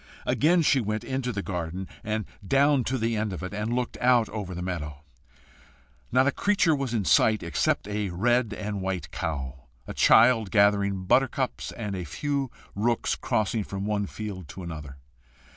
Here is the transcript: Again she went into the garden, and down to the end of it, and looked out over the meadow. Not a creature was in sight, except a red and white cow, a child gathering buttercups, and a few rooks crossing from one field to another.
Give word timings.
Again 0.25 0.63
she 0.63 0.81
went 0.81 1.03
into 1.03 1.31
the 1.31 1.43
garden, 1.43 1.87
and 2.03 2.25
down 2.43 2.83
to 2.85 2.97
the 2.97 3.15
end 3.15 3.31
of 3.31 3.43
it, 3.43 3.53
and 3.53 3.71
looked 3.75 3.97
out 3.97 4.27
over 4.29 4.55
the 4.55 4.61
meadow. 4.63 5.03
Not 6.11 6.25
a 6.25 6.31
creature 6.31 6.73
was 6.75 6.91
in 6.91 7.05
sight, 7.05 7.43
except 7.43 7.87
a 7.87 8.09
red 8.09 8.51
and 8.51 8.81
white 8.81 9.11
cow, 9.11 9.65
a 9.85 9.93
child 9.93 10.49
gathering 10.49 11.05
buttercups, 11.05 11.71
and 11.73 11.95
a 11.95 12.03
few 12.03 12.49
rooks 12.73 13.13
crossing 13.13 13.63
from 13.63 13.85
one 13.85 14.07
field 14.07 14.47
to 14.47 14.63
another. 14.63 14.97